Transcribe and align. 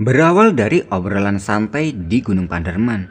Berawal 0.00 0.56
dari 0.56 0.80
obrolan 0.88 1.36
santai 1.36 1.92
di 1.92 2.24
Gunung 2.24 2.48
Panderman. 2.48 3.04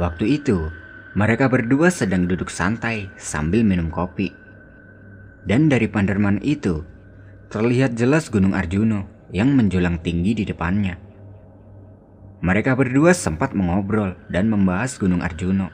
Waktu 0.00 0.40
itu, 0.40 0.72
mereka 1.12 1.52
berdua 1.52 1.92
sedang 1.92 2.24
duduk 2.24 2.48
santai 2.48 3.12
sambil 3.20 3.60
minum 3.60 3.92
kopi. 3.92 4.32
Dan 5.44 5.68
dari 5.68 5.84
Panderman 5.84 6.40
itu, 6.40 6.80
terlihat 7.52 7.92
jelas 7.92 8.32
Gunung 8.32 8.56
Arjuno 8.56 9.04
yang 9.36 9.52
menjulang 9.52 10.00
tinggi 10.00 10.32
di 10.32 10.48
depannya. 10.48 10.96
Mereka 12.40 12.72
berdua 12.72 13.12
sempat 13.12 13.52
mengobrol 13.52 14.16
dan 14.32 14.48
membahas 14.48 14.96
Gunung 14.96 15.20
Arjuno, 15.20 15.68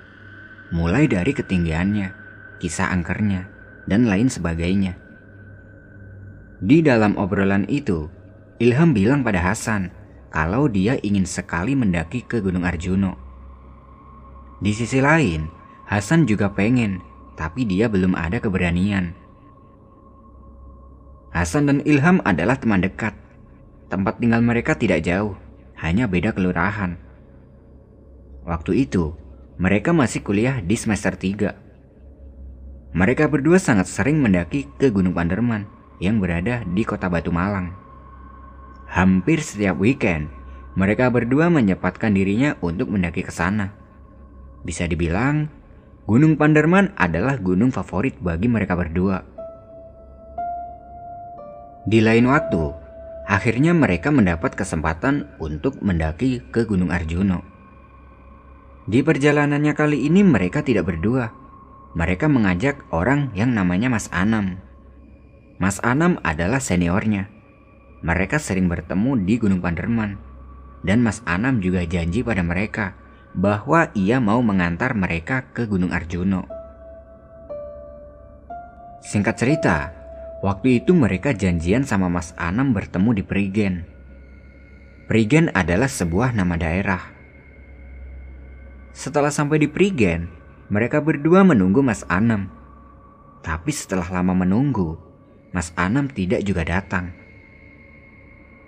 mulai 0.74 1.06
dari 1.06 1.30
ketinggiannya, 1.30 2.10
kisah 2.58 2.90
angkernya, 2.90 3.46
dan 3.86 4.10
lain 4.10 4.26
sebagainya. 4.26 4.98
Di 6.58 6.82
dalam 6.82 7.14
obrolan 7.14 7.70
itu, 7.70 8.15
Ilham 8.56 8.96
bilang 8.96 9.20
pada 9.20 9.44
Hasan 9.44 9.92
kalau 10.32 10.64
dia 10.64 10.96
ingin 11.04 11.28
sekali 11.28 11.76
mendaki 11.76 12.24
ke 12.24 12.40
Gunung 12.40 12.64
Arjuno. 12.64 13.20
Di 14.64 14.72
sisi 14.72 15.04
lain, 15.04 15.52
Hasan 15.84 16.24
juga 16.24 16.48
pengen, 16.48 17.04
tapi 17.36 17.68
dia 17.68 17.92
belum 17.92 18.16
ada 18.16 18.40
keberanian. 18.40 19.12
Hasan 21.36 21.68
dan 21.68 21.78
Ilham 21.84 22.24
adalah 22.24 22.56
teman 22.56 22.80
dekat. 22.80 23.12
Tempat 23.92 24.24
tinggal 24.24 24.40
mereka 24.40 24.72
tidak 24.72 25.04
jauh, 25.04 25.36
hanya 25.76 26.08
beda 26.08 26.32
kelurahan. 26.32 26.96
Waktu 28.48 28.88
itu, 28.88 29.12
mereka 29.60 29.92
masih 29.92 30.24
kuliah 30.24 30.64
di 30.64 30.80
semester 30.80 31.12
3. 31.12 32.96
Mereka 32.96 33.28
berdua 33.28 33.60
sangat 33.60 33.84
sering 33.84 34.16
mendaki 34.24 34.64
ke 34.80 34.88
Gunung 34.88 35.12
Panderman 35.12 35.68
yang 36.00 36.16
berada 36.16 36.64
di 36.64 36.80
kota 36.88 37.12
Batu 37.12 37.28
Malang. 37.28 37.85
Hampir 38.86 39.42
setiap 39.42 39.82
weekend, 39.82 40.30
mereka 40.78 41.10
berdua 41.10 41.50
menyempatkan 41.50 42.14
dirinya 42.14 42.54
untuk 42.62 42.86
mendaki 42.92 43.26
ke 43.26 43.34
sana. 43.34 43.74
Bisa 44.62 44.86
dibilang, 44.86 45.50
Gunung 46.06 46.38
Panderman 46.38 46.94
adalah 46.94 47.34
gunung 47.34 47.74
favorit 47.74 48.14
bagi 48.22 48.46
mereka 48.46 48.78
berdua. 48.78 49.26
Di 51.82 51.98
lain 51.98 52.30
waktu, 52.30 52.62
akhirnya 53.26 53.74
mereka 53.74 54.14
mendapat 54.14 54.54
kesempatan 54.54 55.34
untuk 55.42 55.82
mendaki 55.82 56.46
ke 56.54 56.62
Gunung 56.62 56.94
Arjuno. 56.94 57.42
Di 58.86 59.02
perjalanannya 59.02 59.74
kali 59.74 60.06
ini 60.06 60.22
mereka 60.22 60.62
tidak 60.62 60.86
berdua. 60.86 61.34
Mereka 61.98 62.30
mengajak 62.30 62.86
orang 62.94 63.34
yang 63.34 63.50
namanya 63.50 63.90
Mas 63.90 64.06
Anam. 64.14 64.62
Mas 65.58 65.82
Anam 65.82 66.22
adalah 66.22 66.62
seniornya 66.62 67.35
mereka 68.04 68.36
sering 68.36 68.68
bertemu 68.68 69.24
di 69.24 69.34
Gunung 69.40 69.60
Panderman. 69.64 70.20
Dan 70.84 71.02
Mas 71.02 71.24
Anam 71.24 71.58
juga 71.58 71.82
janji 71.82 72.22
pada 72.22 72.44
mereka 72.44 72.94
bahwa 73.36 73.92
ia 73.92 74.16
mau 74.16 74.40
mengantar 74.40 74.96
mereka 74.96 75.44
ke 75.52 75.68
Gunung 75.68 75.92
Arjuno. 75.92 76.48
Singkat 79.04 79.34
cerita, 79.38 79.76
waktu 80.40 80.82
itu 80.82 80.96
mereka 80.96 81.36
janjian 81.36 81.84
sama 81.84 82.08
Mas 82.08 82.32
Anam 82.40 82.72
bertemu 82.72 83.10
di 83.20 83.22
Prigen. 83.22 83.74
Prigen 85.06 85.52
adalah 85.54 85.86
sebuah 85.86 86.34
nama 86.34 86.58
daerah. 86.58 87.14
Setelah 88.90 89.30
sampai 89.30 89.62
di 89.62 89.68
Prigen, 89.70 90.32
mereka 90.66 90.98
berdua 90.98 91.46
menunggu 91.46 91.84
Mas 91.84 92.02
Anam. 92.10 92.50
Tapi 93.44 93.70
setelah 93.70 94.08
lama 94.10 94.34
menunggu, 94.34 94.98
Mas 95.54 95.70
Anam 95.78 96.10
tidak 96.10 96.42
juga 96.42 96.66
datang. 96.66 97.25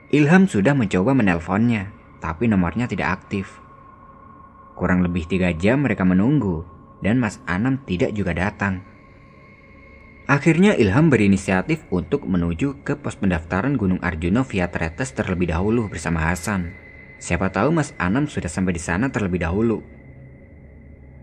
Ilham 0.09 0.49
sudah 0.49 0.73
mencoba 0.73 1.13
menelponnya, 1.13 1.93
tapi 2.17 2.49
nomornya 2.49 2.89
tidak 2.89 3.21
aktif. 3.21 3.61
Kurang 4.73 5.05
lebih 5.05 5.29
tiga 5.29 5.53
jam 5.53 5.85
mereka 5.85 6.09
menunggu, 6.09 6.65
dan 7.05 7.21
Mas 7.21 7.45
Anam 7.45 7.85
tidak 7.85 8.17
juga 8.17 8.33
datang. 8.33 8.81
Akhirnya 10.25 10.73
Ilham 10.81 11.13
berinisiatif 11.13 11.85
untuk 11.93 12.25
menuju 12.25 12.85
ke 12.89 12.97
pos 12.97 13.21
pendaftaran 13.21 13.77
Gunung 13.77 14.01
Arjuno 14.01 14.49
via 14.49 14.73
Tretes 14.73 15.13
terlebih 15.13 15.53
dahulu 15.53 15.93
bersama 15.93 16.33
Hasan. 16.33 16.73
Siapa 17.21 17.53
tahu 17.53 17.77
Mas 17.77 17.93
Anam 18.01 18.33
sudah 18.33 18.49
sampai 18.49 18.77
di 18.77 18.83
sana 18.85 19.13
terlebih 19.13 19.45
dahulu. 19.45 19.85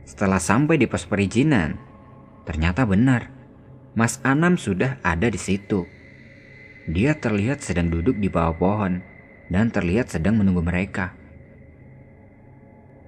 Setelah 0.05 0.37
sampai 0.37 0.77
di 0.77 0.85
pos 0.85 1.09
perizinan, 1.09 1.81
ternyata 2.45 2.85
benar. 2.85 3.33
Mas 3.97 4.21
Anam 4.21 4.61
sudah 4.61 5.01
ada 5.01 5.25
di 5.25 5.41
situ. 5.41 5.89
Dia 6.85 7.17
terlihat 7.17 7.65
sedang 7.65 7.89
duduk 7.89 8.21
di 8.21 8.29
bawah 8.29 8.53
pohon 8.53 9.01
dan 9.49 9.73
terlihat 9.73 10.13
sedang 10.13 10.37
menunggu 10.37 10.61
mereka. 10.61 11.17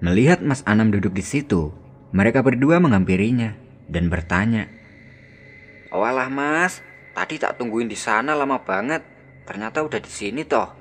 Melihat 0.02 0.42
Mas 0.42 0.66
Anam 0.66 0.90
duduk 0.90 1.14
di 1.14 1.22
situ, 1.22 1.70
mereka 2.10 2.42
berdua 2.42 2.82
menghampirinya 2.82 3.54
dan 3.86 4.10
bertanya, 4.10 4.66
"Walah 5.94 6.26
Mas, 6.26 6.82
tadi 7.14 7.38
tak 7.38 7.54
tungguin 7.58 7.86
di 7.86 7.94
sana 7.94 8.34
lama 8.34 8.58
banget. 8.62 9.02
Ternyata 9.46 9.86
udah 9.86 10.02
di 10.02 10.10
sini 10.10 10.42
toh." 10.42 10.74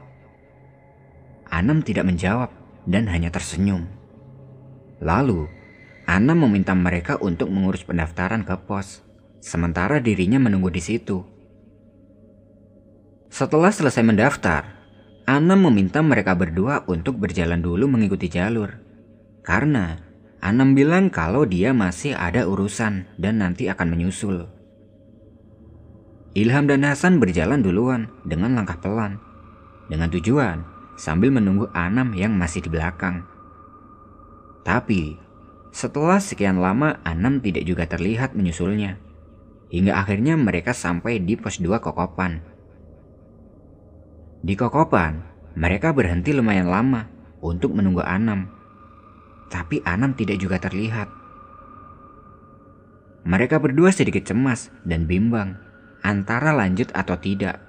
Anam 1.53 1.85
tidak 1.85 2.09
menjawab 2.09 2.49
dan 2.89 3.05
hanya 3.13 3.29
tersenyum. 3.29 3.85
Lalu, 4.97 5.45
Anam 6.09 6.49
meminta 6.49 6.73
mereka 6.73 7.21
untuk 7.21 7.53
mengurus 7.53 7.85
pendaftaran 7.85 8.41
ke 8.41 8.57
pos, 8.65 9.05
sementara 9.37 10.01
dirinya 10.01 10.41
menunggu 10.41 10.73
di 10.73 10.81
situ. 10.81 11.36
Setelah 13.27 13.71
selesai 13.71 14.03
mendaftar, 14.03 14.77
Anam 15.27 15.67
meminta 15.67 15.99
mereka 15.99 16.31
berdua 16.39 16.87
untuk 16.87 17.19
berjalan 17.19 17.59
dulu 17.59 17.91
mengikuti 17.91 18.31
jalur. 18.31 18.79
Karena 19.43 19.99
Anam 20.39 20.71
bilang 20.71 21.11
kalau 21.11 21.43
dia 21.43 21.75
masih 21.75 22.15
ada 22.15 22.47
urusan 22.47 23.03
dan 23.19 23.43
nanti 23.43 23.67
akan 23.67 23.91
menyusul. 23.91 24.47
Ilham 26.37 26.69
dan 26.69 26.87
Hasan 26.87 27.19
berjalan 27.19 27.59
duluan 27.59 28.07
dengan 28.23 28.55
langkah 28.55 28.79
pelan. 28.79 29.19
Dengan 29.91 30.07
tujuan 30.13 30.63
sambil 30.95 31.33
menunggu 31.33 31.67
Anam 31.75 32.15
yang 32.15 32.31
masih 32.37 32.63
di 32.63 32.69
belakang. 32.71 33.27
Tapi 34.63 35.19
setelah 35.75 36.23
sekian 36.23 36.63
lama 36.63 37.03
Anam 37.03 37.43
tidak 37.43 37.67
juga 37.67 37.83
terlihat 37.83 38.31
menyusulnya. 38.31 38.95
Hingga 39.67 39.99
akhirnya 39.99 40.39
mereka 40.39 40.71
sampai 40.71 41.19
di 41.19 41.35
pos 41.35 41.59
2 41.59 41.83
Kokopan. 41.83 42.56
Di 44.45 44.53
Kokopan, 44.53 45.25
mereka 45.57 45.89
berhenti 45.89 46.29
lumayan 46.29 46.69
lama 46.69 47.09
untuk 47.41 47.73
menunggu 47.73 48.05
Anam. 48.05 48.45
Tapi 49.49 49.81
Anam 49.81 50.13
tidak 50.13 50.37
juga 50.37 50.61
terlihat. 50.61 51.09
Mereka 53.25 53.57
berdua 53.57 53.89
sedikit 53.89 54.23
cemas 54.23 54.69
dan 54.85 55.09
bimbang 55.09 55.57
antara 56.05 56.53
lanjut 56.53 56.93
atau 56.93 57.17
tidak. 57.17 57.59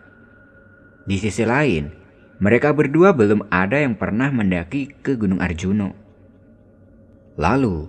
Di 1.08 1.16
sisi 1.16 1.48
lain, 1.48 1.88
mereka 2.38 2.76
berdua 2.76 3.16
belum 3.16 3.48
ada 3.48 3.80
yang 3.80 3.96
pernah 3.96 4.28
mendaki 4.28 4.92
ke 5.00 5.16
Gunung 5.16 5.40
Arjuno. 5.40 5.96
Lalu, 7.40 7.88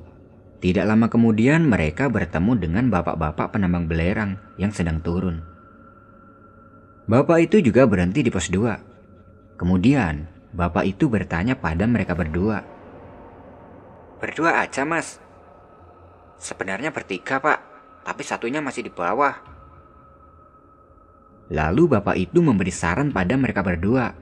tidak 0.64 0.88
lama 0.88 1.12
kemudian 1.12 1.68
mereka 1.68 2.08
bertemu 2.08 2.54
dengan 2.58 2.86
bapak-bapak 2.88 3.54
penambang 3.54 3.92
belerang 3.92 4.40
yang 4.56 4.72
sedang 4.72 5.04
turun. 5.04 5.49
Bapak 7.10 7.42
itu 7.42 7.58
juga 7.66 7.90
berhenti 7.90 8.22
di 8.22 8.30
pos 8.30 8.54
2. 8.54 9.58
Kemudian, 9.58 10.30
bapak 10.54 10.86
itu 10.86 11.10
bertanya 11.10 11.58
pada 11.58 11.90
mereka 11.90 12.14
berdua. 12.14 12.62
Berdua 14.22 14.62
aja 14.62 14.86
mas. 14.86 15.18
Sebenarnya 16.38 16.94
bertiga 16.94 17.42
pak, 17.42 17.66
tapi 18.06 18.22
satunya 18.22 18.62
masih 18.62 18.86
di 18.86 18.94
bawah. 18.94 19.42
Lalu 21.50 21.98
bapak 21.98 22.14
itu 22.14 22.46
memberi 22.46 22.70
saran 22.70 23.10
pada 23.10 23.34
mereka 23.42 23.66
berdua. 23.66 24.14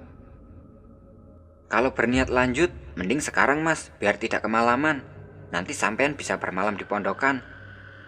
Kalau 1.68 1.92
berniat 1.92 2.32
lanjut, 2.32 2.72
mending 2.96 3.20
sekarang 3.20 3.68
mas, 3.68 3.92
biar 4.00 4.16
tidak 4.16 4.48
kemalaman. 4.48 5.04
Nanti 5.52 5.76
sampean 5.76 6.16
bisa 6.16 6.40
bermalam 6.40 6.80
di 6.80 6.88
pondokan. 6.88 7.44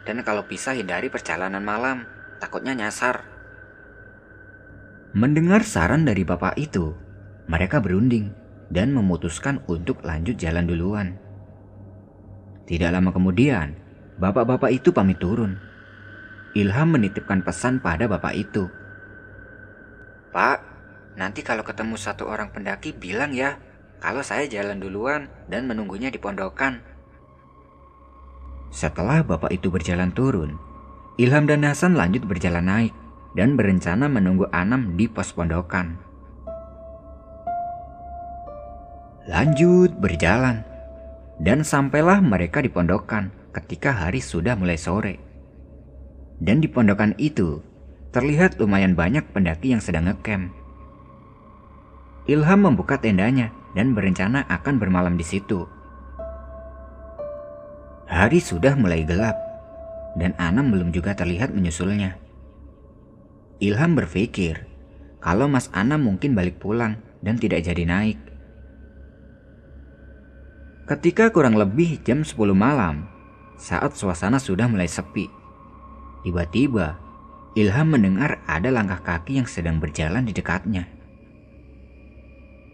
Dan 0.08 0.24
kalau 0.24 0.48
bisa 0.48 0.72
hindari 0.72 1.12
perjalanan 1.12 1.60
malam, 1.60 2.08
takutnya 2.40 2.72
nyasar. 2.72 3.39
Mendengar 5.10 5.66
saran 5.66 6.06
dari 6.06 6.22
bapak 6.22 6.54
itu, 6.62 6.94
mereka 7.50 7.82
berunding 7.82 8.30
dan 8.70 8.94
memutuskan 8.94 9.58
untuk 9.66 10.06
lanjut 10.06 10.38
jalan 10.38 10.70
duluan. 10.70 11.18
Tidak 12.70 12.94
lama 12.94 13.10
kemudian, 13.10 13.74
bapak-bapak 14.22 14.70
itu 14.70 14.94
pamit 14.94 15.18
turun. 15.18 15.58
Ilham 16.54 16.94
menitipkan 16.94 17.42
pesan 17.42 17.82
pada 17.82 18.06
bapak 18.06 18.38
itu. 18.38 18.70
Pak, 20.30 20.62
nanti 21.18 21.42
kalau 21.42 21.66
ketemu 21.66 21.98
satu 21.98 22.30
orang 22.30 22.54
pendaki 22.54 22.94
bilang 22.94 23.34
ya, 23.34 23.58
kalau 23.98 24.22
saya 24.22 24.46
jalan 24.46 24.78
duluan 24.78 25.26
dan 25.50 25.66
menunggunya 25.66 26.14
di 26.14 26.22
pondokan. 26.22 26.86
Setelah 28.70 29.26
bapak 29.26 29.50
itu 29.58 29.74
berjalan 29.74 30.14
turun, 30.14 30.62
Ilham 31.18 31.50
dan 31.50 31.66
Hasan 31.66 31.98
lanjut 31.98 32.30
berjalan 32.30 32.70
naik 32.70 32.94
dan 33.38 33.54
berencana 33.54 34.10
menunggu 34.10 34.50
Anam 34.50 34.98
di 34.98 35.06
pos 35.06 35.34
pondokan. 35.34 36.00
Lanjut 39.30 39.94
berjalan, 40.02 40.66
dan 41.38 41.62
sampailah 41.62 42.18
mereka 42.18 42.66
di 42.66 42.70
pondokan 42.74 43.30
ketika 43.54 43.94
hari 43.94 44.26
sudah 44.26 44.58
mulai 44.58 44.80
sore. 44.80 45.22
Dan 46.42 46.64
di 46.64 46.72
pondokan 46.72 47.14
itu 47.22 47.62
terlihat 48.10 48.58
lumayan 48.58 48.98
banyak 48.98 49.22
pendaki 49.30 49.76
yang 49.76 49.84
sedang 49.84 50.10
ngecamp. 50.10 50.50
Ilham 52.26 52.60
membuka 52.62 52.98
tendanya 52.98 53.54
dan 53.78 53.94
berencana 53.94 54.46
akan 54.50 54.82
bermalam 54.82 55.14
di 55.18 55.26
situ. 55.26 55.66
Hari 58.10 58.42
sudah 58.42 58.74
mulai 58.74 59.06
gelap, 59.06 59.38
dan 60.18 60.34
Anam 60.42 60.74
belum 60.74 60.90
juga 60.90 61.14
terlihat 61.14 61.54
menyusulnya. 61.54 62.29
Ilham 63.60 63.92
berpikir 63.92 64.64
kalau 65.20 65.52
Mas 65.52 65.68
Anam 65.76 66.08
mungkin 66.08 66.32
balik 66.32 66.64
pulang 66.64 66.96
dan 67.20 67.36
tidak 67.36 67.68
jadi 67.68 67.84
naik. 67.84 68.16
Ketika 70.88 71.28
kurang 71.36 71.60
lebih 71.60 72.00
jam 72.08 72.24
10 72.24 72.40
malam, 72.56 73.12
saat 73.60 74.00
suasana 74.00 74.40
sudah 74.40 74.72
mulai 74.72 74.88
sepi, 74.88 75.28
tiba-tiba 76.24 77.04
Ilham 77.60 78.00
mendengar 78.00 78.40
ada 78.48 78.72
langkah 78.72 79.04
kaki 79.04 79.44
yang 79.44 79.48
sedang 79.52 79.84
berjalan 79.84 80.24
di 80.24 80.32
dekatnya. 80.32 80.88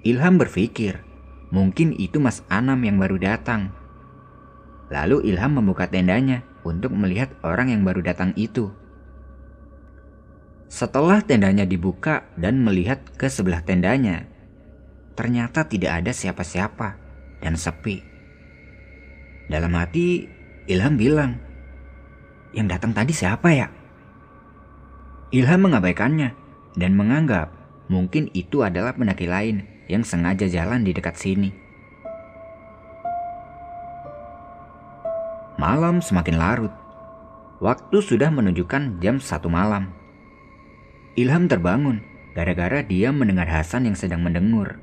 Ilham 0.05 0.37
berpikir, 0.37 1.01
mungkin 1.49 1.97
itu 1.97 2.21
Mas 2.21 2.45
Anam 2.45 2.85
yang 2.85 3.01
baru 3.01 3.17
datang. 3.17 3.73
Lalu 4.93 5.33
Ilham 5.33 5.57
membuka 5.57 5.89
tendanya 5.89 6.45
untuk 6.61 6.93
melihat 6.93 7.33
orang 7.41 7.73
yang 7.73 7.81
baru 7.81 8.05
datang 8.05 8.37
itu. 8.37 8.84
Setelah 10.65 11.21
tendanya 11.21 11.63
dibuka 11.63 12.25
dan 12.35 12.65
melihat 12.65 12.97
ke 13.15 13.29
sebelah 13.29 13.62
tendanya, 13.62 14.25
ternyata 15.13 15.65
tidak 15.69 16.03
ada 16.03 16.12
siapa-siapa 16.12 16.97
dan 17.39 17.53
sepi. 17.56 18.01
Dalam 19.45 19.77
hati, 19.77 20.25
Ilham 20.65 20.97
bilang, 20.97 21.38
"Yang 22.51 22.67
datang 22.77 22.91
tadi 22.97 23.13
siapa 23.13 23.50
ya?" 23.53 23.69
Ilham 25.29 25.69
mengabaikannya 25.69 26.33
dan 26.73 26.91
menganggap 26.97 27.53
mungkin 27.88 28.33
itu 28.33 28.65
adalah 28.65 28.97
pendaki 28.97 29.29
lain 29.29 29.65
yang 29.85 30.01
sengaja 30.01 30.50
jalan 30.50 30.81
di 30.81 30.91
dekat 30.91 31.13
sini. 31.13 31.53
Malam 35.56 36.03
semakin 36.03 36.35
larut. 36.35 36.73
Waktu 37.63 37.97
sudah 38.03 38.27
menunjukkan 38.27 39.00
jam 39.00 39.23
satu 39.23 39.47
malam. 39.47 40.05
Ilham 41.15 41.47
terbangun 41.47 42.03
gara-gara 42.35 42.83
dia 42.83 43.07
mendengar 43.15 43.47
Hasan 43.47 43.88
yang 43.88 43.95
sedang 43.95 44.19
mendengur. 44.19 44.75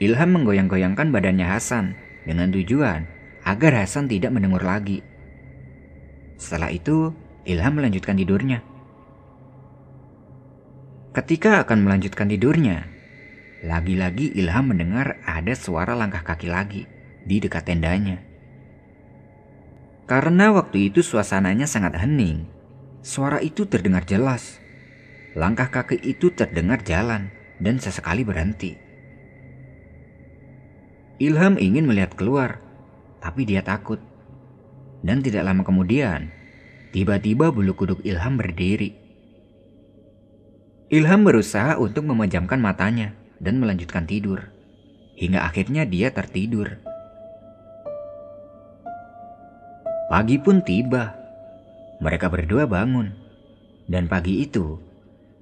Ilham 0.00 0.40
menggoyang-goyangkan 0.40 1.12
badannya 1.12 1.44
Hasan 1.44 1.92
dengan 2.24 2.48
tujuan 2.48 3.04
agar 3.44 3.76
Hasan 3.76 4.08
tidak 4.08 4.32
mendengur 4.32 4.64
lagi. 4.64 5.04
Setelah 6.40 6.72
itu, 6.72 7.12
Ilham 7.44 7.76
melanjutkan 7.76 8.16
tidurnya. 8.16 8.64
Ketika 11.12 11.60
akan 11.60 11.84
melanjutkan 11.84 12.32
tidurnya, 12.32 12.88
lagi-lagi 13.60 14.32
Ilham 14.32 14.72
mendengar 14.72 15.20
ada 15.28 15.52
suara 15.52 15.92
langkah 15.92 16.24
kaki 16.24 16.48
lagi 16.48 16.88
di 17.28 17.36
dekat 17.36 17.68
tendanya. 17.68 18.24
Karena 20.08 20.56
waktu 20.56 20.88
itu 20.88 21.04
suasananya 21.04 21.68
sangat 21.68 22.00
hening, 22.00 22.48
suara 23.04 23.44
itu 23.44 23.68
terdengar 23.68 24.08
jelas. 24.08 24.69
Langkah 25.38 25.70
kaki 25.70 26.02
itu 26.02 26.34
terdengar 26.34 26.82
jalan 26.82 27.30
dan 27.62 27.78
sesekali 27.78 28.26
berhenti. 28.26 28.74
Ilham 31.22 31.54
ingin 31.54 31.86
melihat 31.86 32.18
keluar, 32.18 32.58
tapi 33.22 33.46
dia 33.46 33.62
takut. 33.62 34.02
Dan 35.06 35.22
tidak 35.22 35.46
lama 35.46 35.62
kemudian, 35.62 36.34
tiba-tiba 36.90 37.54
bulu 37.54 37.78
kuduk 37.78 38.02
Ilham 38.02 38.40
berdiri. 38.40 38.96
Ilham 40.90 41.22
berusaha 41.22 41.78
untuk 41.78 42.10
memejamkan 42.10 42.58
matanya 42.58 43.14
dan 43.38 43.62
melanjutkan 43.62 44.10
tidur, 44.10 44.50
hingga 45.14 45.46
akhirnya 45.46 45.86
dia 45.86 46.10
tertidur. 46.10 46.82
Pagi 50.10 50.42
pun 50.42 50.58
tiba. 50.66 51.14
Mereka 52.02 52.26
berdua 52.26 52.66
bangun, 52.66 53.14
dan 53.86 54.10
pagi 54.10 54.42
itu 54.42 54.89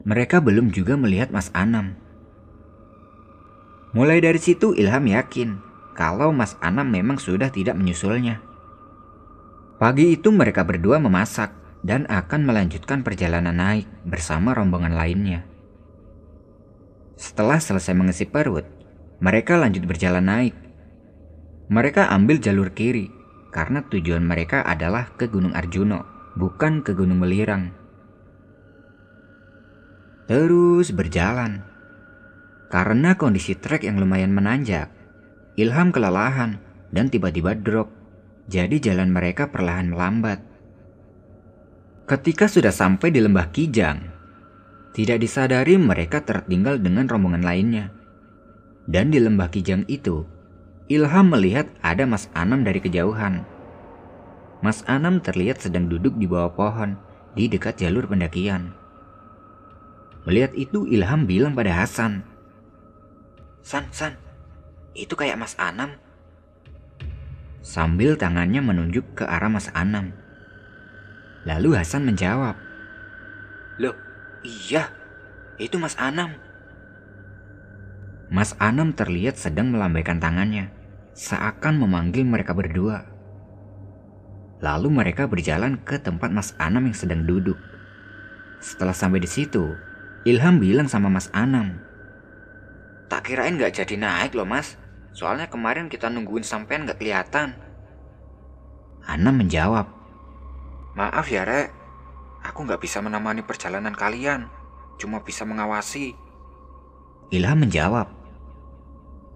mereka 0.07 0.39
belum 0.39 0.71
juga 0.71 0.95
melihat 0.95 1.35
Mas 1.35 1.51
Anam. 1.57 1.99
Mulai 3.97 4.21
dari 4.21 4.39
situ, 4.39 4.77
Ilham 4.77 5.09
yakin 5.09 5.59
kalau 5.99 6.31
Mas 6.31 6.55
Anam 6.63 6.87
memang 6.95 7.19
sudah 7.19 7.51
tidak 7.51 7.75
menyusulnya. 7.75 8.39
Pagi 9.79 10.15
itu 10.15 10.31
mereka 10.31 10.63
berdua 10.63 11.03
memasak 11.03 11.55
dan 11.83 12.07
akan 12.07 12.47
melanjutkan 12.47 13.03
perjalanan 13.03 13.55
naik 13.55 13.87
bersama 14.07 14.55
rombongan 14.55 14.95
lainnya. 14.95 15.47
Setelah 17.19 17.59
selesai 17.59 17.95
mengisi 17.95 18.27
perut, 18.27 18.67
mereka 19.19 19.59
lanjut 19.59 19.83
berjalan 19.87 20.23
naik. 20.23 20.55
Mereka 21.71 22.11
ambil 22.15 22.39
jalur 22.39 22.71
kiri 22.71 23.11
karena 23.51 23.83
tujuan 23.87 24.23
mereka 24.23 24.63
adalah 24.63 25.11
ke 25.19 25.27
Gunung 25.27 25.55
Arjuno, 25.55 26.07
bukan 26.39 26.87
ke 26.87 26.95
Gunung 26.95 27.19
Welirang. 27.23 27.78
Terus 30.29 30.93
berjalan. 30.93 31.65
Karena 32.69 33.17
kondisi 33.17 33.57
trek 33.57 33.89
yang 33.89 33.97
lumayan 33.97 34.29
menanjak, 34.37 34.93
Ilham 35.57 35.89
kelelahan 35.89 36.61
dan 36.93 37.09
tiba-tiba 37.09 37.57
drop, 37.57 37.89
jadi 38.45 38.77
jalan 38.77 39.09
mereka 39.09 39.49
perlahan 39.49 39.89
melambat. 39.89 40.45
Ketika 42.05 42.45
sudah 42.45 42.69
sampai 42.69 43.09
di 43.09 43.25
lembah 43.25 43.49
Kijang, 43.49 44.05
tidak 44.93 45.25
disadari 45.25 45.81
mereka 45.81 46.21
tertinggal 46.21 46.77
dengan 46.77 47.09
rombongan 47.09 47.45
lainnya. 47.45 47.89
Dan 48.85 49.09
di 49.09 49.25
lembah 49.25 49.49
Kijang 49.49 49.89
itu, 49.89 50.29
Ilham 50.93 51.33
melihat 51.33 51.73
ada 51.81 52.05
Mas 52.05 52.29
Anam 52.37 52.69
dari 52.69 52.85
kejauhan. 52.85 53.49
Mas 54.61 54.85
Anam 54.85 55.25
terlihat 55.25 55.65
sedang 55.65 55.89
duduk 55.89 56.21
di 56.21 56.29
bawah 56.29 56.53
pohon 56.53 57.01
di 57.33 57.49
dekat 57.49 57.81
jalur 57.81 58.05
pendakian. 58.05 58.88
Melihat 60.29 60.53
itu 60.61 60.85
Ilham 60.85 61.25
bilang 61.25 61.57
pada 61.57 61.73
Hasan, 61.73 62.21
San, 63.65 63.89
San, 63.97 64.13
itu 64.93 65.17
kayak 65.17 65.41
Mas 65.41 65.57
Anam. 65.57 65.97
Sambil 67.65 68.13
tangannya 68.21 68.61
menunjuk 68.61 69.17
ke 69.17 69.25
arah 69.25 69.49
Mas 69.49 69.73
Anam. 69.73 70.13
Lalu 71.49 71.81
Hasan 71.81 72.05
menjawab, 72.05 72.61
Loh, 73.81 73.97
iya, 74.45 74.93
itu 75.57 75.81
Mas 75.81 75.97
Anam. 75.97 76.37
Mas 78.29 78.53
Anam 78.61 78.93
terlihat 78.93 79.41
sedang 79.41 79.73
melambaikan 79.73 80.21
tangannya, 80.21 80.69
seakan 81.17 81.81
memanggil 81.81 82.29
mereka 82.29 82.53
berdua. 82.53 83.09
Lalu 84.61 84.93
mereka 84.93 85.25
berjalan 85.25 85.81
ke 85.81 85.97
tempat 85.97 86.29
Mas 86.29 86.53
Anam 86.61 86.85
yang 86.85 86.97
sedang 87.01 87.25
duduk. 87.25 87.57
Setelah 88.61 88.93
sampai 88.93 89.25
di 89.25 89.31
situ, 89.31 89.88
Ilham 90.29 90.61
bilang 90.61 90.93
sama 90.93 91.09
Mas 91.09 91.33
Anam, 91.33 91.81
Tak 93.09 93.25
kirain 93.25 93.57
gak 93.57 93.81
jadi 93.81 93.97
naik 93.97 94.37
loh 94.37 94.45
mas. 94.45 94.77
Soalnya 95.17 95.49
kemarin 95.49 95.89
kita 95.89 96.13
nungguin 96.13 96.45
sampean 96.45 96.85
gak 96.85 97.01
kelihatan. 97.01 97.57
Ana 99.09 99.33
menjawab. 99.33 99.89
Maaf 100.93 101.33
ya 101.33 101.49
Rek, 101.49 101.73
aku 102.45 102.69
gak 102.69 102.85
bisa 102.85 103.01
menemani 103.01 103.41
perjalanan 103.41 103.97
kalian. 103.97 104.53
Cuma 105.01 105.25
bisa 105.25 105.49
mengawasi. 105.49 106.13
Ilham 107.33 107.65
menjawab. 107.65 108.13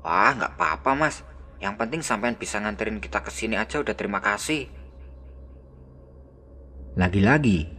Wah 0.05 0.37
gak 0.37 0.61
apa-apa 0.61 0.93
mas. 0.93 1.25
Yang 1.57 1.75
penting 1.81 2.01
sampean 2.05 2.37
bisa 2.37 2.61
nganterin 2.61 3.01
kita 3.01 3.25
ke 3.25 3.33
sini 3.33 3.57
aja 3.57 3.81
udah 3.81 3.97
terima 3.97 4.21
kasih. 4.21 4.69
Lagi-lagi, 7.01 7.73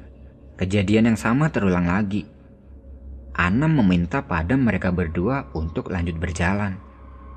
kejadian 0.57 1.13
yang 1.13 1.19
sama 1.21 1.53
terulang 1.53 1.85
lagi. 1.85 2.25
Anam 3.33 3.81
meminta 3.81 4.21
pada 4.21 4.53
mereka 4.53 4.93
berdua 4.93 5.49
untuk 5.57 5.89
lanjut 5.89 6.21
berjalan, 6.21 6.77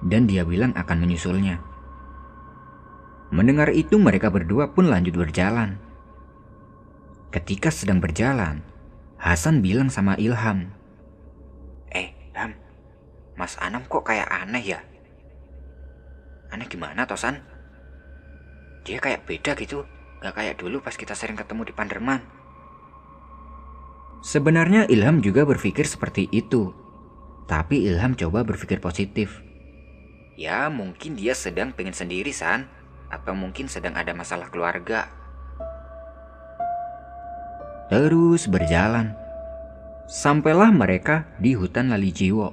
dan 0.05 0.29
dia 0.29 0.45
bilang 0.45 0.77
akan 0.77 1.01
menyusulnya. 1.01 1.57
Mendengar 3.33 3.73
itu, 3.73 3.97
mereka 3.97 4.29
berdua 4.29 4.77
pun 4.77 4.93
lanjut 4.93 5.17
berjalan. 5.17 5.81
Ketika 7.33 7.73
sedang 7.73 8.05
berjalan, 8.05 8.61
Hasan 9.17 9.65
bilang 9.65 9.89
sama 9.89 10.13
Ilham, 10.21 10.69
"Eh, 11.89 12.13
Ham, 12.37 12.53
Mas 13.33 13.57
Anam 13.57 13.89
kok 13.89 14.05
kayak 14.05 14.29
aneh 14.29 14.77
ya? 14.77 14.85
Aneh 16.53 16.69
gimana, 16.69 17.09
Tosan? 17.09 17.41
Dia 18.85 19.01
kayak 19.01 19.25
beda 19.25 19.57
gitu, 19.57 19.89
gak 20.21 20.37
kayak 20.37 20.61
dulu 20.61 20.85
pas 20.85 20.93
kita 20.93 21.17
sering 21.17 21.41
ketemu 21.41 21.67
di 21.67 21.73
Panderman." 21.73 22.46
Sebenarnya 24.25 24.89
Ilham 24.89 25.21
juga 25.21 25.45
berpikir 25.45 25.85
seperti 25.85 26.29
itu. 26.33 26.73
Tapi 27.47 27.87
Ilham 27.87 28.17
coba 28.19 28.43
berpikir 28.43 28.83
positif. 28.83 29.43
Ya 30.37 30.69
mungkin 30.69 31.17
dia 31.17 31.33
sedang 31.33 31.73
pengen 31.73 31.97
sendiri 31.97 32.33
San. 32.33 32.69
Atau 33.07 33.39
mungkin 33.39 33.71
sedang 33.71 33.95
ada 33.95 34.11
masalah 34.13 34.51
keluarga? 34.51 35.07
Terus 37.87 38.51
berjalan. 38.51 39.15
Sampailah 40.11 40.75
mereka 40.75 41.31
di 41.39 41.55
hutan 41.55 41.91
Lali 41.91 42.11
Jiwo 42.11 42.51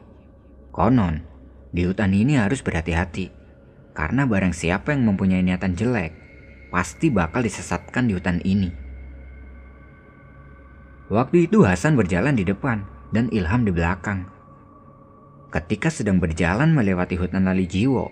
Konon, 0.73 1.21
di 1.69 1.85
hutan 1.85 2.13
ini 2.13 2.37
harus 2.37 2.65
berhati-hati. 2.65 3.29
Karena 3.93 4.25
barang 4.25 4.57
siapa 4.57 4.93
yang 4.93 5.05
mempunyai 5.05 5.45
niatan 5.45 5.77
jelek 5.77 6.17
Pasti 6.73 7.13
bakal 7.13 7.45
disesatkan 7.45 8.09
di 8.09 8.17
hutan 8.17 8.41
ini 8.41 8.82
Waktu 11.13 11.45
itu 11.45 11.61
Hasan 11.61 11.93
berjalan 11.93 12.33
di 12.33 12.41
depan 12.41 12.89
dan 13.13 13.29
Ilham 13.29 13.61
di 13.61 13.69
belakang 13.69 14.33
Ketika 15.53 15.93
sedang 15.93 16.17
berjalan 16.17 16.73
melewati 16.73 17.13
hutan 17.13 17.45
Lali 17.45 17.69
Jiwo, 17.69 18.09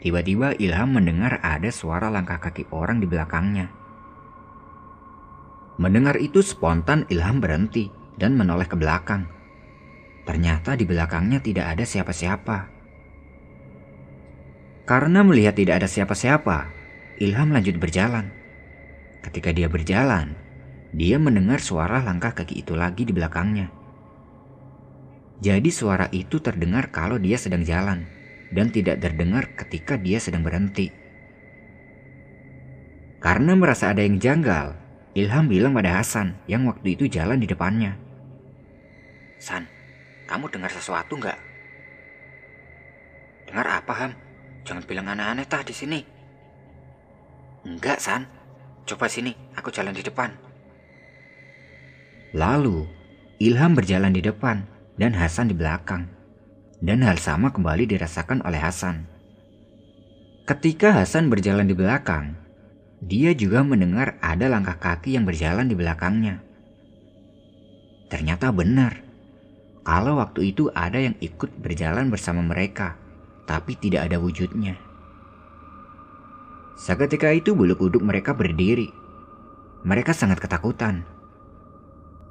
tiba-tiba 0.00 0.56
Ilham 0.56 0.96
mendengar 0.96 1.36
ada 1.44 1.68
suara 1.68 2.08
langkah 2.08 2.40
kaki 2.40 2.72
orang 2.72 2.96
di 2.96 3.04
belakangnya. 3.04 3.68
Mendengar 5.76 6.16
itu 6.16 6.40
spontan 6.40 7.04
Ilham 7.12 7.44
berhenti 7.44 7.92
dan 8.16 8.40
menoleh 8.40 8.64
ke 8.64 8.72
belakang. 8.72 9.28
Ternyata 10.24 10.80
di 10.80 10.88
belakangnya 10.88 11.44
tidak 11.44 11.76
ada 11.76 11.84
siapa-siapa. 11.84 12.58
Karena 14.88 15.20
melihat 15.20 15.60
tidak 15.60 15.84
ada 15.84 15.88
siapa-siapa, 15.92 16.72
Ilham 17.20 17.52
lanjut 17.52 17.76
berjalan. 17.76 18.32
Ketika 19.20 19.52
dia 19.52 19.68
berjalan, 19.68 20.45
dia 20.96 21.20
mendengar 21.20 21.60
suara 21.60 22.00
langkah 22.00 22.32
kaki 22.32 22.64
itu 22.64 22.72
lagi 22.72 23.04
di 23.04 23.12
belakangnya. 23.12 23.68
Jadi 25.44 25.68
suara 25.68 26.08
itu 26.08 26.40
terdengar 26.40 26.88
kalau 26.88 27.20
dia 27.20 27.36
sedang 27.36 27.60
jalan 27.60 28.08
dan 28.48 28.72
tidak 28.72 29.04
terdengar 29.04 29.52
ketika 29.52 30.00
dia 30.00 30.16
sedang 30.16 30.40
berhenti. 30.40 30.88
Karena 33.20 33.52
merasa 33.52 33.92
ada 33.92 34.00
yang 34.00 34.16
janggal, 34.16 34.72
Ilham 35.12 35.52
bilang 35.52 35.76
pada 35.76 36.00
Hasan 36.00 36.40
yang 36.48 36.64
waktu 36.64 36.96
itu 36.96 37.12
jalan 37.12 37.44
di 37.44 37.48
depannya. 37.48 38.00
San, 39.36 39.68
kamu 40.24 40.48
dengar 40.48 40.72
sesuatu 40.72 41.20
nggak? 41.20 41.36
Dengar 43.52 43.68
apa 43.68 43.92
Ham? 43.92 44.12
Jangan 44.64 44.84
bilang 44.88 45.12
aneh-aneh 45.12 45.44
tah 45.44 45.60
di 45.60 45.76
sini. 45.76 46.00
Enggak 47.68 48.00
San, 48.00 48.24
coba 48.88 49.12
sini, 49.12 49.36
aku 49.52 49.68
jalan 49.68 49.92
di 49.92 50.00
depan. 50.00 50.45
Lalu, 52.34 52.88
Ilham 53.38 53.76
berjalan 53.76 54.10
di 54.10 54.24
depan 54.24 54.66
dan 54.96 55.12
Hasan 55.14 55.52
di 55.52 55.54
belakang. 55.54 56.08
Dan 56.82 57.04
hal 57.06 57.20
sama 57.20 57.52
kembali 57.52 57.88
dirasakan 57.88 58.42
oleh 58.42 58.60
Hasan. 58.60 59.06
Ketika 60.46 60.94
Hasan 60.94 61.28
berjalan 61.28 61.66
di 61.66 61.74
belakang, 61.74 62.38
dia 63.02 63.34
juga 63.36 63.60
mendengar 63.60 64.16
ada 64.24 64.48
langkah 64.48 64.78
kaki 64.78 65.14
yang 65.18 65.28
berjalan 65.28 65.68
di 65.68 65.76
belakangnya. 65.76 66.42
Ternyata 68.06 68.54
benar, 68.54 69.02
kalau 69.86 70.18
waktu 70.18 70.54
itu 70.54 70.70
ada 70.74 70.98
yang 70.98 71.18
ikut 71.18 71.62
berjalan 71.62 72.10
bersama 72.10 72.42
mereka, 72.42 72.94
tapi 73.46 73.78
tidak 73.78 74.10
ada 74.10 74.18
wujudnya. 74.18 74.78
Seketika 76.76 77.32
itu 77.32 77.56
bulu 77.56 77.72
kuduk 77.74 78.04
mereka 78.04 78.36
berdiri. 78.36 78.92
Mereka 79.86 80.12
sangat 80.12 80.44
ketakutan. 80.44 81.08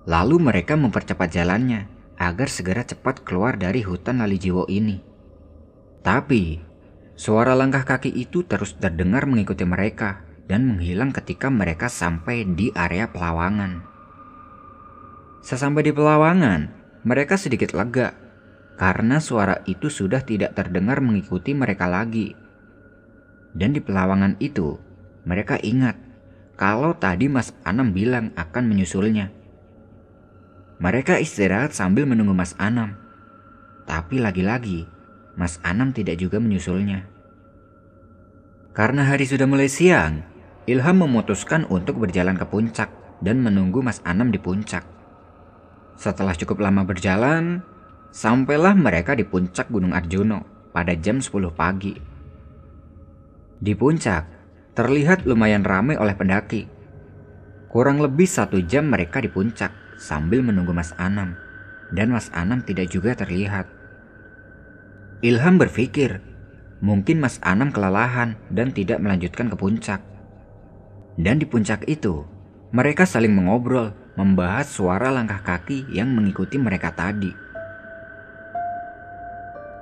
Lalu 0.05 0.37
mereka 0.37 0.77
mempercepat 0.77 1.33
jalannya 1.33 1.89
agar 2.21 2.47
segera 2.47 2.85
cepat 2.85 3.25
keluar 3.25 3.57
dari 3.57 3.81
hutan 3.81 4.21
Lalijiwo 4.21 4.69
ini. 4.69 5.01
Tapi, 6.05 6.61
suara 7.17 7.57
langkah 7.57 7.81
kaki 7.81 8.13
itu 8.13 8.45
terus 8.45 8.77
terdengar 8.77 9.25
mengikuti 9.25 9.65
mereka 9.65 10.21
dan 10.45 10.69
menghilang 10.69 11.09
ketika 11.09 11.49
mereka 11.49 11.89
sampai 11.89 12.45
di 12.45 12.69
area 12.77 13.09
pelawangan. 13.09 13.81
Sesampai 15.41 15.89
di 15.89 15.93
pelawangan, 15.93 16.69
mereka 17.05 17.37
sedikit 17.37 17.73
lega 17.73 18.13
karena 18.75 19.23
suara 19.23 19.63
itu 19.65 19.87
sudah 19.87 20.21
tidak 20.21 20.53
terdengar 20.53 20.99
mengikuti 20.99 21.55
mereka 21.55 21.89
lagi. 21.89 22.35
Dan 23.55 23.71
di 23.71 23.81
pelawangan 23.81 24.35
itu, 24.43 24.75
mereka 25.23 25.55
ingat 25.63 25.95
kalau 26.59 26.93
tadi 26.95 27.31
Mas 27.31 27.55
Anam 27.63 27.95
bilang 27.95 28.35
akan 28.35 28.63
menyusulnya. 28.67 29.44
Mereka 30.85 31.17
istirahat 31.17 31.73
sambil 31.73 32.05
menunggu 32.05 32.37
Mas 32.37 32.53
Anam. 32.61 32.93
Tapi 33.89 34.21
lagi-lagi, 34.21 34.85
Mas 35.33 35.57
Anam 35.65 35.89
tidak 35.89 36.21
juga 36.21 36.37
menyusulnya. 36.37 37.09
Karena 38.69 39.01
hari 39.09 39.25
sudah 39.25 39.49
mulai 39.49 39.65
siang, 39.65 40.21
Ilham 40.69 41.01
memutuskan 41.01 41.65
untuk 41.73 42.05
berjalan 42.05 42.37
ke 42.37 42.45
puncak 42.45 42.93
dan 43.17 43.41
menunggu 43.41 43.81
Mas 43.81 43.97
Anam 44.05 44.29
di 44.29 44.37
puncak. 44.37 44.85
Setelah 45.97 46.37
cukup 46.37 46.61
lama 46.61 46.85
berjalan, 46.85 47.65
sampailah 48.13 48.77
mereka 48.77 49.17
di 49.17 49.25
puncak 49.25 49.73
Gunung 49.73 49.89
Arjuno 49.89 50.69
pada 50.69 50.93
jam 50.93 51.17
10 51.17 51.49
pagi. 51.49 51.97
Di 53.57 53.73
puncak, 53.73 54.23
terlihat 54.77 55.25
lumayan 55.25 55.65
ramai 55.65 55.97
oleh 55.97 56.13
pendaki. 56.13 56.69
Kurang 57.73 58.05
lebih 58.05 58.29
satu 58.29 58.61
jam 58.61 58.85
mereka 58.93 59.17
di 59.17 59.33
puncak 59.33 59.84
sambil 59.95 60.43
menunggu 60.43 60.71
Mas 60.71 60.91
Anam, 60.99 61.35
dan 61.91 62.11
Mas 62.11 62.31
Anam 62.35 62.63
tidak 62.63 62.91
juga 62.91 63.15
terlihat. 63.15 63.67
Ilham 65.23 65.55
berpikir, 65.57 66.19
mungkin 66.83 67.23
Mas 67.23 67.39
Anam 67.41 67.71
kelelahan 67.71 68.35
dan 68.51 68.75
tidak 68.75 68.99
melanjutkan 68.99 69.47
ke 69.49 69.55
puncak. 69.55 70.01
Dan 71.15 71.39
di 71.39 71.47
puncak 71.47 71.87
itu, 71.87 72.27
mereka 72.75 73.07
saling 73.07 73.31
mengobrol, 73.31 73.95
membahas 74.19 74.67
suara 74.67 75.11
langkah 75.11 75.39
kaki 75.43 75.87
yang 75.91 76.11
mengikuti 76.11 76.59
mereka 76.59 76.91
tadi. 76.91 77.31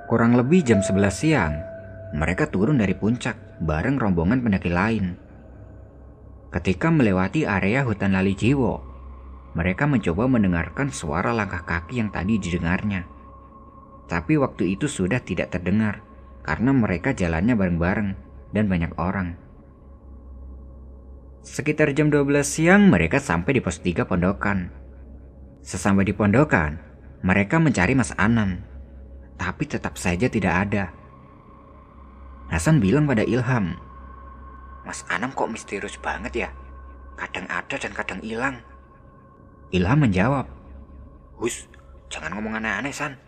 Kurang 0.06 0.38
lebih 0.38 0.62
jam 0.62 0.78
11 0.78 1.10
siang, 1.10 1.54
mereka 2.14 2.46
turun 2.46 2.78
dari 2.78 2.94
puncak 2.94 3.58
bareng 3.58 3.98
rombongan 3.98 4.46
pendaki 4.46 4.70
lain. 4.70 5.18
Ketika 6.54 6.86
melewati 6.86 7.42
area 7.42 7.82
hutan 7.82 8.14
Lali 8.14 8.38
Jiwo, 8.38 8.93
mereka 9.54 9.86
mencoba 9.86 10.26
mendengarkan 10.26 10.90
suara 10.90 11.30
langkah 11.30 11.62
kaki 11.62 12.02
yang 12.02 12.10
tadi 12.10 12.42
didengarnya. 12.42 13.06
Tapi 14.10 14.36
waktu 14.36 14.74
itu 14.74 14.90
sudah 14.90 15.22
tidak 15.22 15.54
terdengar 15.54 16.02
karena 16.44 16.74
mereka 16.74 17.14
jalannya 17.14 17.56
bareng-bareng 17.56 18.08
dan 18.52 18.64
banyak 18.66 18.92
orang. 18.98 19.38
Sekitar 21.44 21.94
jam 21.94 22.10
12 22.10 22.44
siang 22.44 22.88
mereka 22.90 23.22
sampai 23.22 23.56
di 23.56 23.60
pos 23.62 23.78
3 23.80 24.04
pondokan. 24.04 24.72
Sesampai 25.64 26.04
di 26.04 26.12
pondokan, 26.12 26.80
mereka 27.24 27.56
mencari 27.56 27.96
Mas 27.96 28.12
Anam. 28.20 28.60
Tapi 29.40 29.64
tetap 29.64 29.96
saja 29.96 30.28
tidak 30.28 30.54
ada. 30.68 30.84
Hasan 32.52 32.80
bilang 32.80 33.08
pada 33.08 33.24
Ilham, 33.24 33.76
Mas 34.84 35.00
Anam 35.08 35.32
kok 35.32 35.48
misterius 35.48 35.96
banget 35.96 36.44
ya? 36.44 36.48
Kadang 37.16 37.48
ada 37.48 37.76
dan 37.80 37.92
kadang 37.96 38.20
hilang. 38.20 38.60
Ilham 39.74 40.06
menjawab, 40.06 40.46
Hus, 41.34 41.66
jangan 42.06 42.38
ngomong 42.38 42.62
aneh-aneh 42.62 42.94
San. 42.94 43.18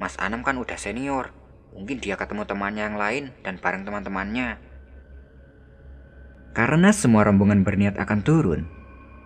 Mas 0.00 0.16
Anam 0.16 0.40
kan 0.40 0.56
udah 0.56 0.80
senior. 0.80 1.36
Mungkin 1.76 2.00
dia 2.00 2.16
ketemu 2.16 2.48
temannya 2.48 2.88
yang 2.88 2.96
lain 2.96 3.24
dan 3.44 3.60
bareng 3.60 3.84
teman-temannya. 3.84 4.56
Karena 6.56 6.88
semua 6.88 7.28
rombongan 7.28 7.68
berniat 7.68 8.00
akan 8.00 8.24
turun, 8.24 8.64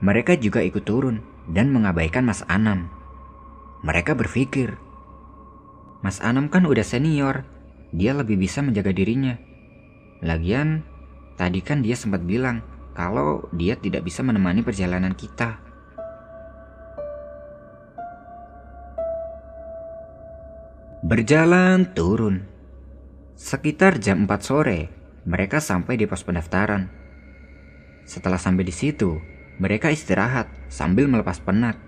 mereka 0.03 0.35
juga 0.35 0.59
ikut 0.59 0.83
turun 0.83 1.23
dan 1.47 1.71
mengabaikan 1.71 2.27
Mas 2.27 2.43
Anam. 2.51 2.91
Mereka 3.87 4.19
berpikir, 4.19 4.75
Mas 6.03 6.19
Anam 6.19 6.51
kan 6.51 6.67
udah 6.67 6.83
senior, 6.83 7.47
dia 7.95 8.19
lebih 8.19 8.35
bisa 8.35 8.67
menjaga 8.67 8.91
dirinya. 8.91 9.39
Lagian, 10.27 10.83
tadi 11.39 11.63
kan 11.63 11.87
dia 11.87 11.95
sempat 11.95 12.27
bilang 12.27 12.67
kalau 12.99 13.47
dia 13.55 13.79
tidak 13.79 14.03
bisa 14.03 14.27
menemani 14.27 14.67
perjalanan 14.67 15.15
kita. 15.15 15.68
Berjalan 21.09 21.97
turun. 21.97 22.45
Sekitar 23.33 23.97
jam 23.97 24.29
4 24.29 24.45
sore, 24.45 24.93
mereka 25.25 25.57
sampai 25.57 25.97
di 25.97 26.05
pos 26.05 26.21
pendaftaran. 26.21 26.85
Setelah 28.05 28.37
sampai 28.37 28.69
di 28.69 28.77
situ, 28.77 29.17
mereka 29.57 29.89
istirahat 29.89 30.53
sambil 30.69 31.09
melepas 31.09 31.41
penat. 31.41 31.81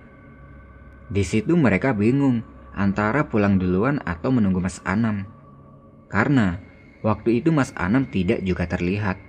Di 1.12 1.20
situ 1.20 1.52
mereka 1.52 1.92
bingung 1.92 2.40
antara 2.72 3.28
pulang 3.28 3.60
duluan 3.60 4.00
atau 4.08 4.32
menunggu 4.32 4.56
Mas 4.56 4.80
Anam. 4.88 5.28
Karena 6.08 6.56
waktu 7.04 7.44
itu 7.44 7.52
Mas 7.52 7.76
Anam 7.76 8.08
tidak 8.08 8.40
juga 8.40 8.72
terlihat. 8.72 9.20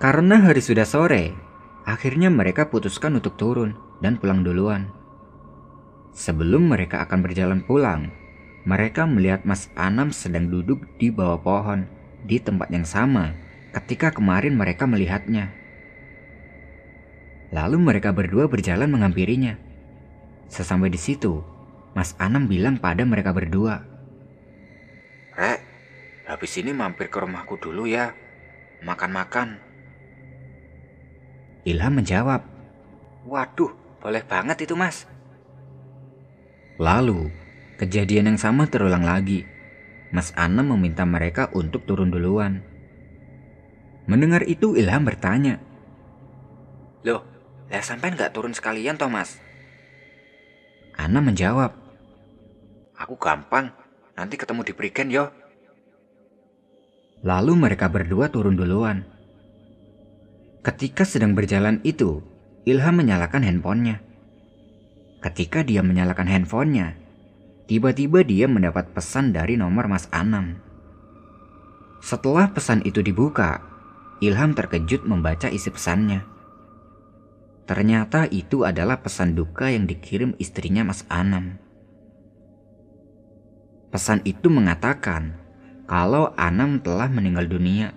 Karena 0.00 0.40
hari 0.40 0.64
sudah 0.64 0.88
sore, 0.88 1.36
akhirnya 1.84 2.32
mereka 2.32 2.72
putuskan 2.72 3.20
untuk 3.20 3.36
turun 3.36 3.76
dan 4.00 4.16
pulang 4.16 4.40
duluan. 4.40 5.01
Sebelum 6.12 6.68
mereka 6.68 7.00
akan 7.08 7.24
berjalan 7.24 7.60
pulang, 7.64 8.12
mereka 8.68 9.08
melihat 9.08 9.48
Mas 9.48 9.72
Anam 9.72 10.12
sedang 10.12 10.52
duduk 10.52 10.84
di 11.00 11.08
bawah 11.08 11.40
pohon 11.40 11.88
di 12.22 12.36
tempat 12.38 12.68
yang 12.68 12.84
sama 12.84 13.32
ketika 13.72 14.12
kemarin 14.12 14.54
mereka 14.54 14.84
melihatnya. 14.84 15.50
Lalu 17.52 17.80
mereka 17.80 18.12
berdua 18.12 18.48
berjalan 18.48 18.92
menghampirinya. 18.92 19.56
Sesampai 20.52 20.92
di 20.92 21.00
situ, 21.00 21.40
Mas 21.96 22.12
Anam 22.20 22.44
bilang 22.44 22.76
pada 22.76 23.04
mereka 23.08 23.32
berdua, 23.32 23.84
Rek, 25.32 25.60
habis 26.28 26.52
ini 26.60 26.76
mampir 26.76 27.08
ke 27.08 27.16
rumahku 27.16 27.56
dulu 27.56 27.88
ya. 27.88 28.12
Makan-makan. 28.84 29.56
Ilham 31.64 31.92
menjawab, 31.96 32.44
Waduh, 33.24 33.72
boleh 34.02 34.20
banget 34.26 34.66
itu 34.66 34.74
mas. 34.74 35.06
Lalu, 36.82 37.30
kejadian 37.78 38.34
yang 38.34 38.40
sama 38.42 38.66
terulang 38.66 39.06
lagi. 39.06 39.46
Mas 40.10 40.34
Anam 40.34 40.74
meminta 40.74 41.06
mereka 41.06 41.46
untuk 41.54 41.86
turun 41.86 42.10
duluan. 42.10 42.58
Mendengar 44.10 44.42
itu 44.50 44.74
Ilham 44.74 45.06
bertanya, 45.06 45.62
Loh, 47.06 47.22
lah 47.70 47.86
sampai 47.86 48.10
nggak 48.18 48.34
turun 48.34 48.50
sekalian 48.50 48.98
Thomas? 48.98 49.38
Ana 50.98 51.22
menjawab, 51.22 51.70
Aku 52.98 53.14
gampang, 53.14 53.70
nanti 54.18 54.34
ketemu 54.34 54.66
di 54.66 54.72
Prigen 54.74 55.08
yo. 55.14 55.30
Lalu 57.22 57.62
mereka 57.62 57.86
berdua 57.86 58.26
turun 58.26 58.58
duluan. 58.58 59.06
Ketika 60.66 61.06
sedang 61.06 61.38
berjalan 61.38 61.78
itu, 61.86 62.26
Ilham 62.66 62.98
menyalakan 62.98 63.46
handphonenya. 63.46 64.11
Ketika 65.22 65.62
dia 65.62 65.86
menyalakan 65.86 66.26
handphonenya, 66.26 66.98
tiba-tiba 67.70 68.26
dia 68.26 68.50
mendapat 68.50 68.90
pesan 68.90 69.30
dari 69.30 69.54
nomor 69.54 69.86
Mas 69.86 70.10
Anam. 70.10 70.58
Setelah 72.02 72.50
pesan 72.50 72.82
itu 72.82 72.98
dibuka, 73.06 73.62
Ilham 74.18 74.50
terkejut 74.58 75.06
membaca 75.06 75.46
isi 75.46 75.70
pesannya. 75.70 76.26
Ternyata 77.70 78.26
itu 78.34 78.66
adalah 78.66 78.98
pesan 78.98 79.38
duka 79.38 79.70
yang 79.70 79.86
dikirim 79.86 80.34
istrinya 80.42 80.82
Mas 80.82 81.06
Anam. 81.06 81.62
Pesan 83.94 84.26
itu 84.26 84.50
mengatakan 84.50 85.38
kalau 85.86 86.34
Anam 86.34 86.82
telah 86.82 87.06
meninggal 87.06 87.46
dunia. 87.46 87.94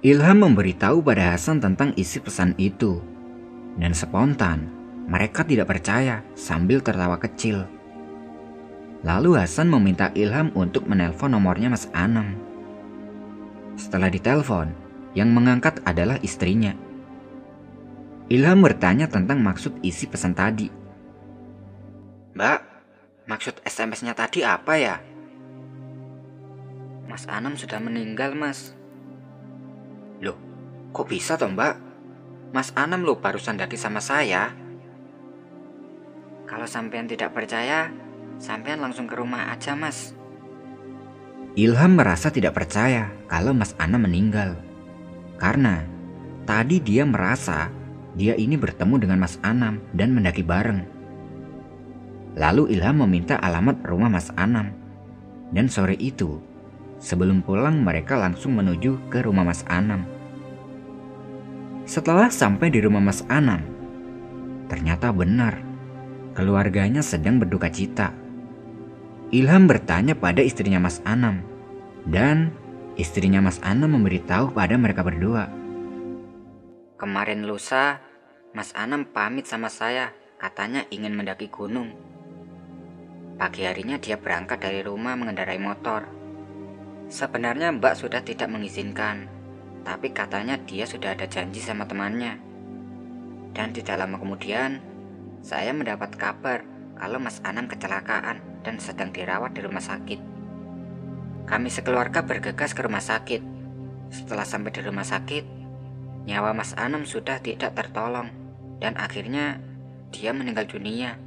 Ilham 0.00 0.40
memberitahu 0.40 1.04
pada 1.04 1.36
Hasan 1.36 1.60
tentang 1.60 1.92
isi 2.00 2.20
pesan 2.20 2.56
itu. 2.56 3.13
Dan 3.74 3.90
spontan, 3.90 4.70
mereka 5.10 5.42
tidak 5.42 5.68
percaya 5.68 6.22
sambil 6.38 6.80
tertawa 6.80 7.18
kecil. 7.18 7.66
Lalu 9.04 9.36
Hasan 9.36 9.68
meminta 9.68 10.08
Ilham 10.16 10.48
untuk 10.56 10.88
menelpon 10.88 11.36
nomornya 11.36 11.68
Mas 11.68 11.90
Anam. 11.92 12.40
Setelah 13.76 14.08
ditelepon, 14.08 14.72
yang 15.12 15.28
mengangkat 15.28 15.84
adalah 15.84 16.16
istrinya. 16.24 16.72
Ilham 18.32 18.64
bertanya 18.64 19.04
tentang 19.04 19.44
maksud 19.44 19.76
isi 19.84 20.08
pesan 20.08 20.32
tadi. 20.32 20.72
Mbak, 22.32 22.60
maksud 23.28 23.60
SMS-nya 23.60 24.16
tadi 24.16 24.40
apa 24.40 24.74
ya? 24.80 24.96
Mas 27.04 27.28
Anam 27.28 27.60
sudah 27.60 27.78
meninggal 27.78 28.32
mas. 28.32 28.72
Loh, 30.24 30.40
kok 30.96 31.12
bisa 31.12 31.36
toh 31.36 31.52
mbak? 31.52 31.83
Mas 32.54 32.70
Anam 32.78 33.02
lo 33.02 33.18
barusan 33.18 33.58
daki 33.58 33.74
sama 33.74 33.98
saya. 33.98 34.54
Kalau 36.46 36.70
sampean 36.70 37.10
tidak 37.10 37.34
percaya, 37.34 37.90
sampean 38.38 38.78
langsung 38.78 39.10
ke 39.10 39.18
rumah 39.18 39.50
aja 39.50 39.74
mas. 39.74 40.14
Ilham 41.58 41.98
merasa 41.98 42.30
tidak 42.30 42.54
percaya 42.54 43.10
kalau 43.26 43.50
Mas 43.50 43.74
Anam 43.74 44.06
meninggal. 44.06 44.54
Karena 45.34 45.82
tadi 46.46 46.78
dia 46.78 47.02
merasa 47.02 47.74
dia 48.14 48.38
ini 48.38 48.54
bertemu 48.54 49.02
dengan 49.02 49.18
Mas 49.18 49.42
Anam 49.42 49.82
dan 49.90 50.14
mendaki 50.14 50.46
bareng. 50.46 50.86
Lalu 52.38 52.78
Ilham 52.78 53.02
meminta 53.02 53.34
alamat 53.34 53.82
rumah 53.82 54.10
Mas 54.10 54.30
Anam. 54.38 54.70
Dan 55.50 55.66
sore 55.66 55.98
itu, 55.98 56.38
sebelum 57.02 57.42
pulang 57.42 57.82
mereka 57.82 58.14
langsung 58.14 58.54
menuju 58.54 59.10
ke 59.10 59.26
rumah 59.26 59.42
Mas 59.42 59.66
Anam. 59.66 60.13
Setelah 61.84 62.32
sampai 62.32 62.72
di 62.72 62.80
rumah 62.80 63.04
Mas 63.04 63.20
Anam, 63.28 63.60
ternyata 64.72 65.12
benar 65.12 65.60
keluarganya 66.32 67.04
sedang 67.04 67.36
berduka 67.36 67.68
cita. 67.68 68.16
Ilham 69.28 69.68
bertanya 69.68 70.16
pada 70.16 70.40
istrinya 70.40 70.80
Mas 70.80 71.04
Anam, 71.04 71.44
dan 72.08 72.56
istrinya 72.96 73.44
Mas 73.44 73.60
Anam 73.60 74.00
memberitahu 74.00 74.56
pada 74.56 74.80
mereka 74.80 75.04
berdua. 75.04 75.52
Kemarin 76.96 77.44
lusa, 77.44 78.00
Mas 78.56 78.72
Anam 78.72 79.04
pamit 79.04 79.44
sama 79.44 79.68
saya, 79.68 80.16
katanya 80.40 80.88
ingin 80.88 81.12
mendaki 81.12 81.52
gunung. 81.52 81.92
Pagi 83.36 83.66
harinya 83.66 84.00
dia 84.00 84.16
berangkat 84.16 84.62
dari 84.62 84.80
rumah 84.80 85.18
mengendarai 85.18 85.60
motor. 85.60 86.06
Sebenarnya 87.10 87.74
Mbak 87.76 87.94
sudah 87.98 88.22
tidak 88.22 88.46
mengizinkan, 88.48 89.26
tapi 89.84 90.10
katanya 90.10 90.56
dia 90.56 90.88
sudah 90.88 91.12
ada 91.12 91.28
janji 91.28 91.60
sama 91.60 91.84
temannya. 91.84 92.40
Dan 93.54 93.70
tidak 93.70 94.00
lama 94.00 94.18
kemudian, 94.18 94.80
saya 95.44 95.70
mendapat 95.76 96.16
kabar 96.16 96.64
kalau 96.96 97.20
Mas 97.20 97.38
Anam 97.44 97.68
kecelakaan 97.68 98.64
dan 98.64 98.80
sedang 98.80 99.12
dirawat 99.12 99.52
di 99.54 99.60
rumah 99.62 99.84
sakit. 99.84 100.18
Kami 101.44 101.68
sekeluarga 101.68 102.24
bergegas 102.24 102.72
ke 102.72 102.80
rumah 102.80 103.04
sakit. 103.04 103.44
Setelah 104.08 104.48
sampai 104.48 104.72
di 104.72 104.80
rumah 104.80 105.04
sakit, 105.04 105.44
nyawa 106.24 106.56
Mas 106.56 106.72
Anam 106.80 107.04
sudah 107.04 107.38
tidak 107.44 107.76
tertolong 107.76 108.32
dan 108.80 108.96
akhirnya 108.96 109.60
dia 110.08 110.32
meninggal 110.32 110.64
dunia. 110.64 111.20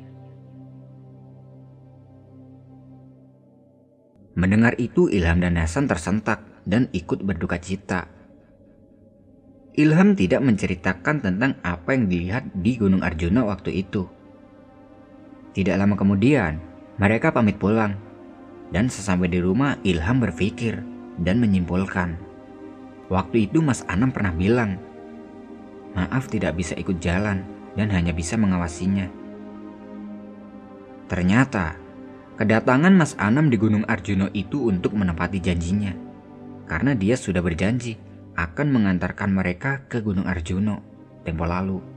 Mendengar 4.38 4.78
itu 4.78 5.10
Ilham 5.10 5.42
dan 5.42 5.58
Hasan 5.58 5.90
tersentak 5.90 6.42
dan 6.66 6.90
ikut 6.94 7.26
berduka 7.26 7.58
cita. 7.58 8.17
Ilham 9.78 10.18
tidak 10.18 10.42
menceritakan 10.42 11.22
tentang 11.22 11.54
apa 11.62 11.94
yang 11.94 12.10
dilihat 12.10 12.50
di 12.50 12.82
Gunung 12.82 13.06
Arjuna 13.06 13.46
waktu 13.46 13.86
itu. 13.86 14.10
Tidak 15.54 15.78
lama 15.78 15.94
kemudian, 15.94 16.58
mereka 16.98 17.30
pamit 17.30 17.62
pulang. 17.62 17.94
Dan 18.74 18.90
sesampai 18.90 19.30
di 19.30 19.38
rumah, 19.38 19.78
Ilham 19.86 20.18
berpikir 20.18 20.82
dan 21.22 21.38
menyimpulkan. 21.38 22.18
Waktu 23.14 23.46
itu 23.46 23.62
Mas 23.62 23.86
Anam 23.86 24.10
pernah 24.10 24.34
bilang, 24.34 24.82
maaf 25.94 26.26
tidak 26.26 26.58
bisa 26.58 26.74
ikut 26.74 26.98
jalan 26.98 27.46
dan 27.78 27.94
hanya 27.94 28.18
bisa 28.18 28.34
mengawasinya. 28.34 29.06
Ternyata, 31.06 31.78
kedatangan 32.42 32.98
Mas 32.98 33.14
Anam 33.22 33.54
di 33.54 33.62
Gunung 33.62 33.86
Arjuna 33.86 34.34
itu 34.34 34.74
untuk 34.74 34.98
menepati 34.98 35.38
janjinya. 35.38 35.94
Karena 36.66 36.98
dia 36.98 37.14
sudah 37.14 37.46
berjanji 37.46 38.07
akan 38.38 38.68
mengantarkan 38.70 39.34
mereka 39.34 39.90
ke 39.90 40.06
Gunung 40.06 40.30
Arjuna 40.30 40.78
tempo 41.26 41.44
lalu. 41.50 41.97